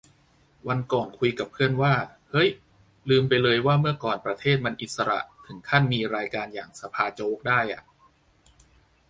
[0.67, 1.93] วันก่อนคุยกับเพื่อนว่า
[2.29, 2.49] เฮ้ย
[3.09, 7.81] ลืมไปเลยว่าเมื่อก่อนประเทศมันอิสระถึงขั้นมีรายการอย่าง สภาโจ๊ก ได้อ่ะ